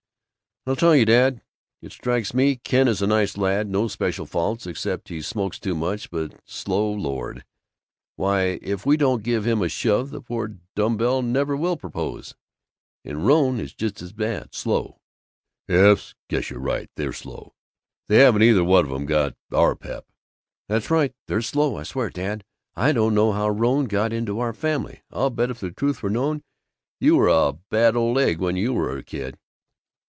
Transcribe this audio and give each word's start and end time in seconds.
"I'll 0.67 0.75
tell 0.75 0.95
you, 0.95 1.05
dad: 1.05 1.41
it 1.81 1.91
strikes 1.91 2.35
me 2.35 2.55
Ken 2.55 2.87
is 2.87 3.01
a 3.01 3.07
nice 3.07 3.35
lad; 3.35 3.67
no 3.67 3.87
special 3.87 4.27
faults 4.27 4.67
except 4.67 5.09
he 5.09 5.19
smokes 5.23 5.57
too 5.57 5.73
much; 5.73 6.11
but 6.11 6.35
slow, 6.45 6.91
Lord! 6.93 7.43
Why, 8.15 8.59
if 8.61 8.85
we 8.85 8.95
don't 8.95 9.23
give 9.23 9.43
him 9.43 9.63
a 9.63 9.69
shove 9.69 10.11
the 10.11 10.21
poor 10.21 10.53
dumb 10.75 10.97
bell 10.97 11.23
never 11.23 11.55
will 11.57 11.77
propose! 11.77 12.35
And 13.03 13.25
Rone 13.25 13.65
just 13.65 14.03
as 14.03 14.13
bad. 14.13 14.53
Slow." 14.53 14.99
"Yes, 15.67 16.13
I 16.13 16.35
guess 16.35 16.51
you're 16.51 16.59
right. 16.59 16.91
They're 16.95 17.11
slow. 17.11 17.55
They 18.07 18.17
haven't 18.19 18.43
either 18.43 18.63
one 18.63 18.85
of 18.85 18.91
'em 18.91 19.07
got 19.07 19.35
our 19.51 19.73
pep." 19.75 20.05
"That's 20.69 20.91
right. 20.91 21.15
They're 21.25 21.41
slow. 21.41 21.77
I 21.77 21.81
swear, 21.81 22.11
dad, 22.11 22.43
I 22.75 22.91
don't 22.91 23.15
know 23.15 23.31
how 23.31 23.49
Rone 23.49 23.85
got 23.85 24.13
into 24.13 24.39
our 24.39 24.53
family! 24.53 25.01
I'll 25.09 25.31
bet, 25.31 25.49
if 25.49 25.59
the 25.59 25.71
truth 25.71 26.03
were 26.03 26.11
known, 26.11 26.43
you 26.99 27.15
were 27.15 27.29
a 27.29 27.53
bad 27.71 27.95
old 27.95 28.19
egg 28.19 28.37
when 28.37 28.55
you 28.55 28.75
were 28.75 28.95
a 28.95 29.01
kid!" 29.01 29.39